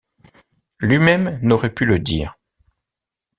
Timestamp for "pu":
1.75-1.85